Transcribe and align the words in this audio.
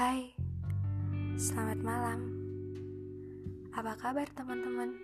Hai, 0.00 0.32
selamat 1.36 1.84
malam. 1.84 2.20
Apa 3.76 4.00
kabar 4.00 4.24
teman-teman? 4.32 4.96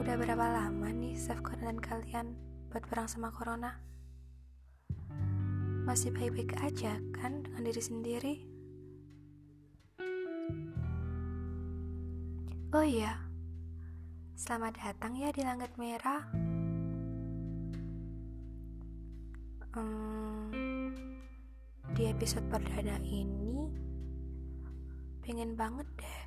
Udah 0.00 0.16
berapa 0.16 0.40
lama 0.40 0.88
nih 0.88 1.12
self 1.20 1.44
dan 1.60 1.76
kalian 1.76 2.32
buat 2.72 2.88
perang 2.88 3.04
sama 3.04 3.28
corona? 3.28 3.76
Masih 5.84 6.16
baik-baik 6.16 6.56
aja 6.64 6.96
kan 7.12 7.44
dengan 7.44 7.60
diri 7.68 7.82
sendiri? 7.84 8.34
Oh 12.72 12.86
iya, 12.88 13.20
selamat 14.32 14.80
datang 14.80 15.12
ya 15.12 15.28
di 15.28 15.44
langit 15.44 15.76
merah. 15.76 16.24
Hmm, 19.76 20.25
di 21.96 22.12
episode 22.12 22.44
perdana 22.52 23.00
ini, 23.08 23.72
pengen 25.24 25.56
banget 25.56 25.88
deh 25.96 26.20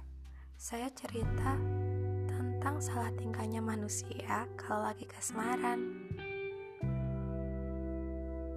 saya 0.57 0.89
cerita 0.97 1.61
tentang 2.25 2.81
salah 2.81 3.13
tingkahnya 3.13 3.61
manusia 3.61 4.49
kalau 4.57 4.89
lagi 4.89 5.05
kasmaran. 5.05 6.09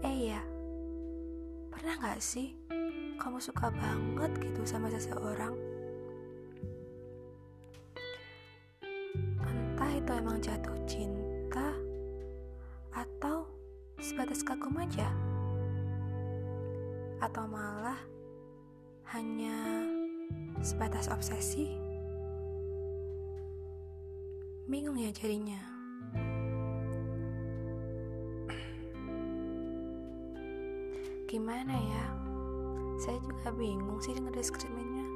Eh 0.00 0.32
ya, 0.32 0.40
pernah 1.68 2.00
gak 2.00 2.16
sih 2.24 2.56
kamu 3.20 3.36
suka 3.44 3.68
banget 3.68 4.32
gitu 4.48 4.64
sama 4.64 4.88
seseorang? 4.88 5.52
Entah 9.44 9.92
itu 9.92 10.10
emang 10.16 10.40
jatuh 10.40 10.80
cinta 10.88 11.76
atau 12.96 13.44
sebatas 14.00 14.40
kagum 14.40 14.80
aja, 14.80 15.12
atau 17.22 17.46
malah 17.46 18.02
hanya 19.14 19.86
sebatas 20.58 21.06
obsesi? 21.06 21.70
Bingung 24.66 24.98
ya 24.98 25.14
jadinya. 25.14 25.62
Gimana 31.30 31.72
ya? 31.78 32.06
Saya 32.98 33.22
juga 33.22 33.54
bingung 33.54 34.02
sih 34.02 34.18
dengan 34.18 34.34
deskripsinya. 34.34 35.06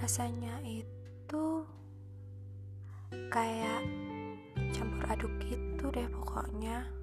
Rasanya 0.00 0.64
itu 0.64 1.44
kayak 3.28 3.84
campur 4.72 5.04
aduk 5.12 5.32
gitu 5.44 5.92
deh 5.92 6.08
pokoknya 6.08 6.97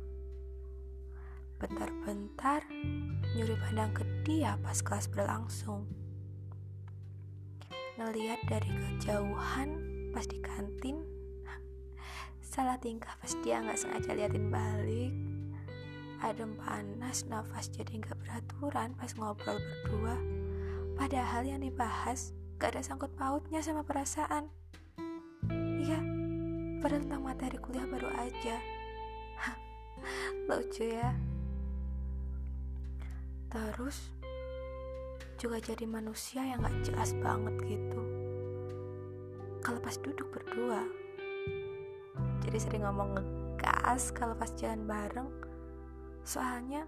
bentar-bentar 1.56 2.62
nyuri 3.36 3.56
pandang 3.68 3.92
ke 3.96 4.04
dia 4.28 4.60
pas 4.60 4.80
kelas 4.80 5.08
berlangsung. 5.12 5.88
Ngeliat 7.96 8.44
dari 8.48 8.68
kejauhan 8.68 9.70
pas 10.12 10.28
di 10.28 10.40
kantin. 10.44 11.04
Salah 12.44 12.80
tingkah 12.80 13.16
pas 13.20 13.32
dia 13.44 13.64
nggak 13.64 13.80
sengaja 13.80 14.12
liatin 14.16 14.52
balik. 14.52 15.14
Adem 16.24 16.56
panas 16.60 17.28
nafas 17.28 17.72
jadi 17.72 18.00
nggak 18.00 18.20
beraturan 18.24 18.96
pas 18.96 19.12
ngobrol 19.16 19.60
berdua. 19.60 20.16
Padahal 20.96 21.44
yang 21.44 21.60
dibahas 21.60 22.32
gak 22.56 22.72
ada 22.72 22.82
sangkut 22.88 23.12
pautnya 23.20 23.60
sama 23.60 23.84
perasaan. 23.84 24.48
Iya 25.52 26.00
padahal 26.80 27.04
tentang 27.04 27.24
materi 27.26 27.58
kuliah 27.60 27.88
baru 27.90 28.10
aja. 28.16 28.58
Lucu 30.48 30.88
ya 30.88 31.35
terus 33.50 34.12
juga 35.36 35.60
jadi 35.60 35.84
manusia 35.86 36.42
yang 36.42 36.64
gak 36.64 36.80
jelas 36.88 37.12
banget 37.20 37.56
gitu. 37.68 38.02
Kalau 39.60 39.80
pas 39.82 39.98
duduk 40.00 40.32
berdua. 40.32 40.86
Jadi 42.46 42.58
sering 42.62 42.84
ngomong 42.86 43.18
ngegas 43.18 44.14
kalau 44.16 44.38
pas 44.38 44.50
jalan 44.56 44.86
bareng. 44.88 45.30
Soalnya 46.24 46.88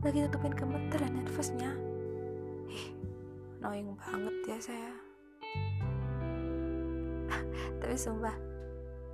lagi 0.00 0.24
tutupin 0.28 0.54
gemeter 0.54 1.00
dan 1.00 1.20
nervousnya. 1.20 1.70
Ih 2.70 2.86
annoying 3.60 3.96
banget 3.98 4.36
ya 4.46 4.58
saya. 4.60 4.92
Tapi 7.80 7.96
sumpah 7.98 8.36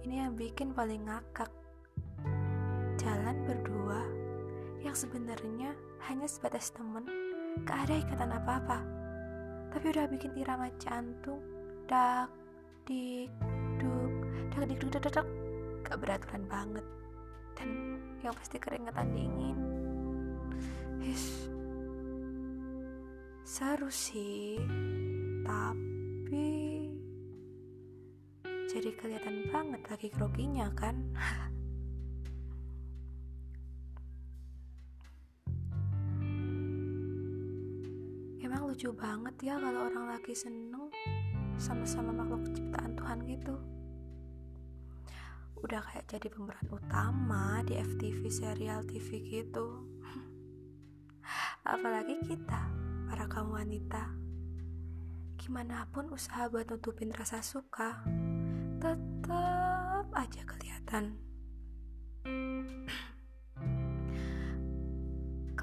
ini 0.05 0.22
yang 0.22 0.37
bikin 0.37 0.77
paling 0.77 1.09
ngakak. 1.09 1.50
Jalan 2.99 3.37
berdua 3.47 4.17
yang 4.83 4.94
sebenarnya 4.94 5.75
hanya 6.06 6.27
sebatas 6.31 6.71
temen 6.71 7.05
gak 7.66 7.89
ada 7.89 7.94
ikatan 7.99 8.31
apa-apa. 8.31 8.78
Tapi 9.75 9.84
udah 9.93 10.06
bikin 10.09 10.33
irama 10.39 10.71
jantung 10.78 11.43
dak 11.91 12.31
dik 12.87 13.28
duk 13.83 14.12
dak 14.55 14.65
dik 14.71 14.78
duk 14.78 14.91
dak 14.94 15.11
dak 15.11 15.27
gak 15.83 15.99
beraturan 15.99 16.44
banget. 16.47 16.87
Dan 17.59 17.99
yang 18.22 18.34
pasti 18.39 18.56
keringetan 18.62 19.11
dingin. 19.12 19.59
Hish. 21.03 21.50
seru 23.43 23.91
sih. 23.91 24.60
Tapi 25.43 26.59
jadi 28.69 28.91
kelihatan 29.00 29.49
banget 29.49 29.81
lagi 29.89 30.09
groginya 30.12 30.69
kan 30.77 31.00
Emang 38.38 38.71
lucu 38.71 38.94
banget 38.94 39.34
ya 39.43 39.54
kalau 39.59 39.91
orang 39.91 40.15
lagi 40.15 40.31
seneng 40.31 40.87
sama-sama 41.59 42.15
makhluk 42.15 42.47
ciptaan 42.54 42.94
Tuhan 42.94 43.19
gitu. 43.26 43.54
Udah 45.59 45.82
kayak 45.82 46.06
jadi 46.06 46.31
pemeran 46.31 46.71
utama 46.71 47.66
di 47.66 47.75
FTV 47.75 48.22
serial 48.31 48.87
TV 48.87 49.27
gitu. 49.27 49.82
Apalagi 51.66 52.22
kita, 52.22 52.62
para 53.10 53.27
kaum 53.27 53.59
wanita. 53.59 54.06
Gimana 55.34 55.91
pun 55.91 56.15
usaha 56.15 56.47
buat 56.47 56.71
nutupin 56.71 57.10
rasa 57.10 57.43
suka, 57.43 58.06
tetap 58.78 60.06
aja 60.15 60.43
kelihatan. 60.47 61.19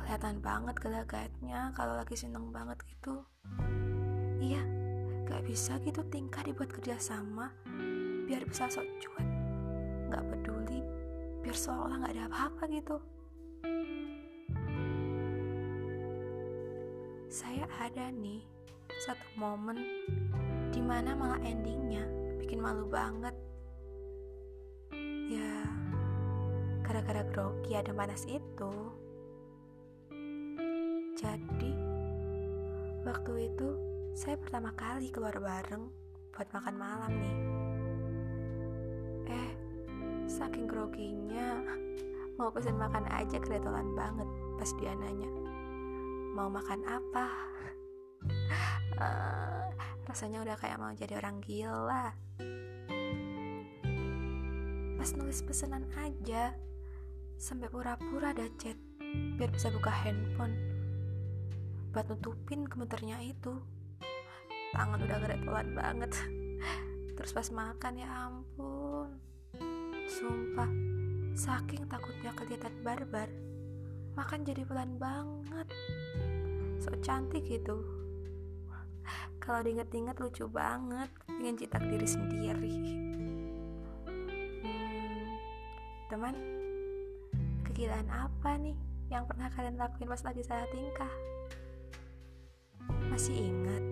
Kelihatan 0.05 0.37
banget 0.37 0.77
gelagatnya 0.77 1.73
kalau 1.73 1.97
lagi 1.97 2.13
seneng 2.13 2.53
banget 2.53 2.77
gitu. 2.85 3.25
Iya 4.37 4.61
gak 5.25 5.49
bisa 5.49 5.81
gitu 5.81 6.05
tingkah 6.13 6.45
dibuat 6.45 6.69
kerjasama 6.69 7.49
biar 8.29 8.45
bisa 8.45 8.69
sok 8.69 8.85
cuek 9.01 9.25
gak 10.13 10.21
peduli 10.29 10.85
biar 11.41 11.57
seolah 11.57 12.05
gak 12.05 12.13
ada 12.13 12.29
apa-apa 12.29 12.69
gitu. 12.69 13.01
Saya 17.25 17.65
ada 17.81 18.13
nih 18.13 18.45
satu 19.01 19.25
momen 19.41 19.81
di 20.69 20.85
mana 20.85 21.17
malah 21.17 21.41
endingnya 21.41 22.05
bikin 22.37 22.61
malu 22.61 22.85
banget. 22.85 23.33
Ya 25.33 25.65
gara-gara 26.85 27.25
grogi 27.33 27.73
ada 27.73 27.89
panas 27.89 28.29
itu 28.29 28.93
jadi, 31.15 31.71
waktu 33.07 33.47
itu 33.47 33.69
saya 34.11 34.35
pertama 34.35 34.75
kali 34.75 35.07
keluar 35.07 35.39
bareng 35.39 35.87
buat 36.35 36.47
makan 36.51 36.75
malam 36.75 37.11
nih. 37.15 37.37
Eh, 39.31 39.51
saking 40.27 40.67
groginya, 40.67 41.63
mau 42.37 42.51
pesen 42.51 42.75
makan 42.75 43.07
aja 43.07 43.39
keretolan 43.39 43.95
banget 43.95 44.27
pas 44.59 44.67
dia 44.75 44.91
nanya, 44.91 45.31
mau 46.35 46.51
makan 46.51 46.83
apa? 46.83 47.27
uh, 48.99 49.71
rasanya 50.11 50.43
udah 50.43 50.59
kayak 50.59 50.83
mau 50.83 50.91
jadi 50.91 51.15
orang 51.15 51.39
gila. 51.39 52.11
Pas 54.99 55.09
nulis 55.15 55.39
pesanan 55.47 55.87
aja, 55.95 56.51
sampai 57.39 57.71
pura-pura 57.71 58.35
ada 58.35 58.51
chat 58.59 58.75
biar 59.39 59.47
bisa 59.47 59.71
buka 59.71 59.91
handphone 59.91 60.74
buat 61.95 62.11
nutupin 62.11 62.67
gemeternya 62.67 63.23
itu. 63.23 63.55
Tangan 64.75 64.99
udah 64.99 65.15
geretolan 65.23 65.71
banget. 65.71 66.11
Terus 67.15 67.31
pas 67.31 67.47
makan 67.55 67.95
ya 67.95 68.11
ampun. 68.27 69.15
Sumpah 70.11 70.67
saking 71.39 71.87
takutnya 71.87 72.35
kelihatan 72.35 72.75
barbar 72.83 73.31
makan 74.19 74.43
jadi 74.43 74.67
pelan 74.67 74.99
banget. 74.99 75.71
So 76.83 76.91
cantik 76.99 77.47
gitu. 77.47 77.79
Kalau 79.39 79.63
diinget-inget 79.63 80.19
lucu 80.19 80.51
banget 80.51 81.07
ingin 81.31 81.55
citak 81.63 81.83
diri 81.87 82.07
sendiri. 82.11 82.75
Hmm, 84.67 85.23
teman 86.11 86.35
kegilaan 87.63 88.11
apa 88.11 88.59
nih 88.59 88.75
yang 89.07 89.23
pernah 89.23 89.47
kalian 89.55 89.79
lakuin 89.79 90.11
pas 90.11 90.23
lagi 90.27 90.43
salah 90.43 90.67
tingkah 90.75 91.13
masih 93.13 93.37
ingat 93.37 93.84